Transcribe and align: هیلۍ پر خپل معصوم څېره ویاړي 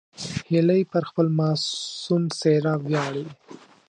هیلۍ 0.49 0.81
پر 0.91 1.03
خپل 1.09 1.27
معصوم 1.39 2.23
څېره 2.39 2.73
ویاړي 2.85 3.25